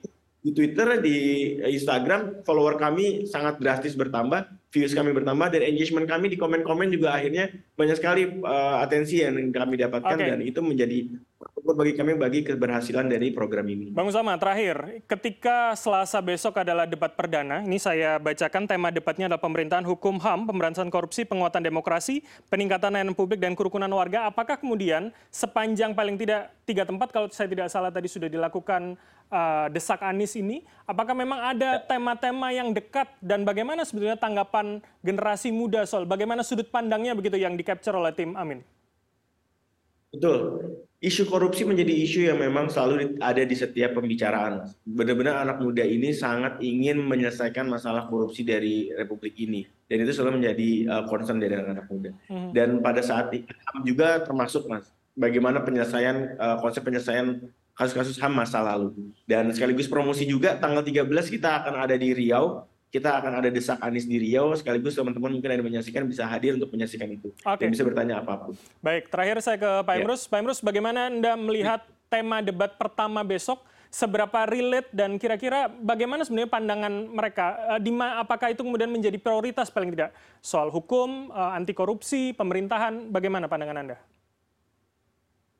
di 0.46 0.54
Twitter, 0.54 1.02
di 1.02 1.16
Instagram, 1.58 2.46
follower 2.46 2.78
kami 2.78 3.26
sangat 3.26 3.58
drastis 3.58 3.98
bertambah, 3.98 4.70
views 4.70 4.94
kami 4.94 5.10
bertambah, 5.10 5.50
dan 5.50 5.66
engagement 5.66 6.06
kami 6.06 6.30
di 6.30 6.38
komen-komen 6.38 6.86
juga 6.94 7.18
akhirnya 7.18 7.50
banyak 7.74 7.98
sekali 7.98 8.22
uh, 8.46 8.78
atensi 8.78 9.26
yang 9.26 9.34
kami 9.50 9.74
dapatkan, 9.74 10.14
okay. 10.14 10.30
dan 10.30 10.40
itu 10.46 10.62
menjadi 10.62 11.10
bagi 11.74 11.96
kami 11.96 12.14
bagi 12.14 12.40
keberhasilan 12.46 13.10
dari 13.10 13.34
program 13.34 13.66
ini. 13.66 13.90
Bang 13.90 14.06
Usama, 14.06 14.36
terakhir, 14.38 15.02
ketika 15.10 15.74
Selasa 15.74 16.22
besok 16.22 16.62
adalah 16.62 16.84
debat 16.84 17.16
perdana, 17.16 17.64
ini 17.64 17.80
saya 17.80 18.20
bacakan 18.20 18.68
tema 18.68 18.92
debatnya 18.94 19.26
adalah 19.26 19.42
pemerintahan 19.42 19.82
hukum 19.88 20.20
HAM, 20.22 20.46
pemberantasan 20.46 20.92
korupsi, 20.92 21.26
penguatan 21.26 21.64
demokrasi, 21.64 22.22
peningkatan 22.46 22.94
layanan 22.94 23.16
publik, 23.16 23.40
dan 23.40 23.56
kerukunan 23.56 23.90
warga. 23.90 24.28
Apakah 24.28 24.60
kemudian 24.60 25.10
sepanjang 25.32 25.96
paling 25.96 26.14
tidak 26.20 26.54
tiga 26.68 26.86
tempat, 26.86 27.10
kalau 27.10 27.26
saya 27.32 27.50
tidak 27.50 27.72
salah 27.72 27.90
tadi 27.90 28.06
sudah 28.06 28.30
dilakukan 28.30 28.94
uh, 29.30 29.66
desak 29.72 30.02
Anies 30.04 30.36
ini, 30.38 30.62
apakah 30.86 31.14
memang 31.16 31.56
ada 31.56 31.82
tema-tema 31.82 32.52
yang 32.54 32.70
dekat 32.70 33.10
dan 33.18 33.42
bagaimana 33.42 33.82
sebetulnya 33.82 34.18
tanggapan 34.18 34.82
generasi 35.02 35.50
muda 35.50 35.86
soal 35.86 36.06
bagaimana 36.06 36.42
sudut 36.46 36.68
pandangnya 36.70 37.14
begitu 37.14 37.38
yang 37.38 37.54
di-capture 37.54 37.94
oleh 37.94 38.12
tim 38.14 38.34
Amin? 38.38 38.62
Betul. 40.16 40.40
Isu 40.96 41.28
korupsi 41.28 41.68
menjadi 41.68 41.92
isu 41.92 42.24
yang 42.24 42.40
memang 42.40 42.72
selalu 42.72 43.20
ada 43.20 43.44
di 43.44 43.52
setiap 43.52 44.00
pembicaraan. 44.00 44.64
Benar-benar 44.80 45.44
anak 45.44 45.60
muda 45.60 45.84
ini 45.84 46.16
sangat 46.16 46.56
ingin 46.64 47.04
menyelesaikan 47.04 47.68
masalah 47.68 48.08
korupsi 48.08 48.48
dari 48.48 48.88
Republik 48.96 49.36
ini. 49.36 49.68
Dan 49.84 50.02
itu 50.08 50.16
selalu 50.16 50.40
menjadi 50.40 50.70
uh, 50.88 51.04
concern 51.04 51.36
dari 51.36 51.52
anak-anak 51.52 51.86
muda. 51.92 52.10
Hmm. 52.32 52.50
Dan 52.56 52.80
pada 52.80 53.04
saat 53.04 53.28
itu 53.36 53.52
juga 53.84 54.24
termasuk 54.24 54.72
mas, 54.72 54.88
bagaimana 55.12 55.60
penyelesaian 55.60 56.40
uh, 56.40 56.56
konsep 56.64 56.80
penyelesaian 56.80 57.44
kasus-kasus 57.76 58.16
HAM 58.16 58.32
masa 58.32 58.64
lalu. 58.64 59.12
Dan 59.28 59.52
sekaligus 59.52 59.86
promosi 59.86 60.24
juga 60.24 60.56
tanggal 60.56 60.80
13 60.80 61.06
kita 61.28 61.60
akan 61.60 61.86
ada 61.86 61.94
di 61.94 62.16
Riau. 62.16 62.64
Kita 62.86 63.18
akan 63.18 63.42
ada 63.42 63.48
desak 63.50 63.82
Anies 63.82 64.06
di 64.06 64.16
Riau, 64.16 64.54
sekaligus 64.54 64.94
teman-teman 64.94 65.36
mungkin 65.36 65.50
yang 65.50 65.66
menyaksikan 65.66 66.06
bisa 66.06 66.22
hadir 66.24 66.54
untuk 66.54 66.70
menyaksikan 66.70 67.10
itu. 67.10 67.34
Okay. 67.42 67.66
Dan 67.66 67.74
bisa 67.74 67.82
bertanya 67.82 68.22
apa 68.22 68.46
pun. 68.46 68.54
Baik, 68.78 69.10
terakhir 69.10 69.42
saya 69.42 69.58
ke 69.58 69.70
Pak 69.82 69.94
ya. 69.94 70.00
Imrus. 70.00 70.22
Ya. 70.24 70.28
Pak 70.30 70.38
Imrus, 70.40 70.60
bagaimana 70.62 71.10
Anda 71.10 71.34
melihat 71.34 71.82
tema 72.06 72.40
debat 72.40 72.78
pertama 72.78 73.26
besok? 73.26 73.60
Seberapa 73.86 74.44
relate 74.50 74.92
dan 74.92 75.16
kira-kira 75.16 75.70
bagaimana 75.70 76.26
sebenarnya 76.26 76.50
pandangan 76.52 76.92
mereka? 77.06 77.46
Eh, 77.78 77.80
di 77.80 77.90
apakah 77.96 78.52
itu 78.52 78.60
kemudian 78.60 78.90
menjadi 78.92 79.16
prioritas 79.16 79.72
paling 79.72 79.94
tidak? 79.94 80.12
Soal 80.42 80.68
hukum, 80.68 81.30
eh, 81.32 81.50
anti 81.56 81.72
korupsi, 81.72 82.34
pemerintahan, 82.36 83.08
bagaimana 83.08 83.48
pandangan 83.48 83.78
Anda? 83.82 83.96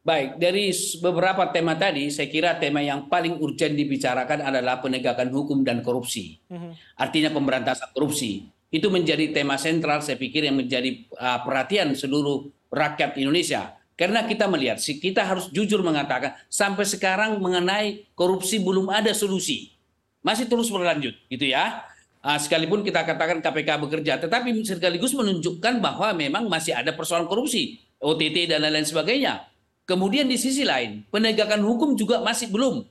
Baik, 0.07 0.39
dari 0.39 0.71
beberapa 1.03 1.51
tema 1.51 1.75
tadi, 1.75 2.07
saya 2.15 2.31
kira 2.31 2.55
tema 2.63 2.79
yang 2.79 3.11
paling 3.11 3.43
urgent 3.43 3.75
dibicarakan 3.75 4.39
adalah 4.39 4.79
penegakan 4.79 5.35
hukum 5.35 5.67
dan 5.67 5.83
korupsi. 5.83 6.39
Mhm. 6.47 6.95
Artinya 6.95 7.35
pemberantasan 7.35 7.91
korupsi. 7.91 8.47
Itu 8.71 8.87
menjadi 8.87 9.35
tema 9.35 9.59
sentral 9.59 10.07
saya 10.07 10.15
pikir 10.15 10.47
yang 10.47 10.63
menjadi 10.63 11.11
uh, 11.19 11.43
perhatian 11.43 11.91
seluruh 11.99 12.47
rakyat 12.71 13.19
Indonesia. 13.19 13.75
Karena 13.99 14.23
kita 14.23 14.47
melihat, 14.47 14.79
kita 14.79 15.27
harus 15.27 15.51
jujur 15.51 15.83
mengatakan 15.83 16.39
sampai 16.47 16.87
sekarang 16.87 17.43
mengenai 17.43 18.07
korupsi 18.15 18.63
belum 18.63 18.87
ada 18.95 19.11
solusi. 19.11 19.75
Masih 20.23 20.47
terus 20.47 20.71
berlanjut, 20.71 21.19
gitu 21.27 21.51
ya. 21.51 21.83
Uh, 22.23 22.39
sekalipun 22.39 22.87
kita 22.87 23.03
katakan 23.03 23.43
KPK 23.43 23.83
bekerja, 23.83 24.23
tetapi 24.23 24.55
sekaligus 24.63 25.19
menunjukkan 25.19 25.83
bahwa 25.83 26.15
memang 26.15 26.47
masih 26.47 26.79
ada 26.79 26.95
persoalan 26.95 27.27
korupsi, 27.27 27.83
OTT 27.99 28.55
dan 28.55 28.63
lain-lain 28.63 28.87
sebagainya. 28.87 29.56
Kemudian 29.87 30.27
di 30.27 30.35
sisi 30.35 30.67
lain, 30.67 31.07
penegakan 31.15 31.63
hukum 31.63 31.95
juga 31.95 32.19
masih 32.19 32.51
belum. 32.51 32.83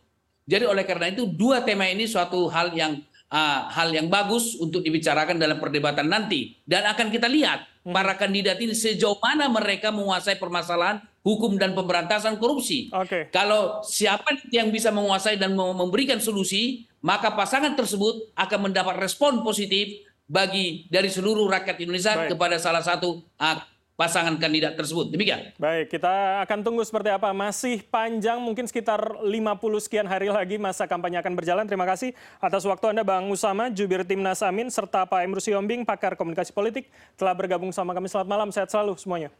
Jadi 0.48 0.64
oleh 0.64 0.88
karena 0.88 1.12
itu 1.12 1.28
dua 1.28 1.60
tema 1.62 1.92
ini 1.92 2.08
suatu 2.08 2.48
hal 2.48 2.72
yang 2.72 3.04
uh, 3.34 3.60
hal 3.68 3.92
yang 3.92 4.08
bagus 4.08 4.56
untuk 4.62 4.80
dibicarakan 4.80 5.36
dalam 5.36 5.58
perdebatan 5.58 6.08
nanti 6.08 6.56
dan 6.64 6.86
akan 6.88 7.10
kita 7.10 7.26
lihat 7.26 7.66
hmm. 7.84 7.92
para 7.92 8.14
kandidat 8.16 8.62
ini 8.62 8.72
sejauh 8.72 9.18
mana 9.20 9.50
mereka 9.50 9.90
menguasai 9.90 10.38
permasalahan 10.38 11.02
hukum 11.26 11.58
dan 11.58 11.74
pemberantasan 11.74 12.38
korupsi. 12.38 12.94
Okay. 12.94 13.28
Kalau 13.34 13.82
siapa 13.82 14.38
yang 14.54 14.70
bisa 14.70 14.94
menguasai 14.94 15.42
dan 15.42 15.58
memberikan 15.58 16.22
solusi, 16.22 16.86
maka 17.02 17.34
pasangan 17.34 17.74
tersebut 17.74 18.30
akan 18.38 18.70
mendapat 18.70 19.02
respon 19.02 19.42
positif 19.42 20.06
bagi 20.30 20.86
dari 20.90 21.10
seluruh 21.10 21.50
rakyat 21.50 21.82
Indonesia 21.82 22.14
Baik. 22.14 22.38
kepada 22.38 22.62
salah 22.62 22.86
satu 22.86 23.26
uh, 23.42 23.58
pasangan 23.96 24.36
kandidat 24.36 24.76
tersebut. 24.76 25.10
Demikian. 25.10 25.56
Baik, 25.56 25.88
kita 25.88 26.44
akan 26.44 26.60
tunggu 26.62 26.84
seperti 26.84 27.10
apa. 27.12 27.32
Masih 27.32 27.82
panjang, 27.88 28.38
mungkin 28.44 28.68
sekitar 28.68 29.00
50 29.24 29.32
sekian 29.80 30.08
hari 30.08 30.28
lagi 30.28 30.60
masa 30.60 30.84
kampanye 30.86 31.20
akan 31.24 31.34
berjalan. 31.34 31.66
Terima 31.66 31.88
kasih 31.88 32.12
atas 32.44 32.68
waktu 32.68 32.92
Anda 32.92 33.04
Bang 33.08 33.32
Usama, 33.32 33.72
jubir 33.72 34.04
Timnas 34.04 34.44
Amin, 34.44 34.68
serta 34.68 35.08
Pak 35.08 35.24
Emrus 35.24 35.48
Yombing, 35.48 35.88
pakar 35.88 36.20
komunikasi 36.20 36.52
politik, 36.52 36.92
telah 37.16 37.32
bergabung 37.32 37.72
sama 37.72 37.96
kami. 37.96 38.12
Selamat 38.12 38.30
malam, 38.30 38.48
sehat 38.52 38.68
selalu 38.70 39.00
semuanya. 39.00 39.32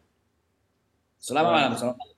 Selamat 1.20 1.52
malam. 1.52 1.72
Selamat 1.76 1.98
malam. 2.00 2.15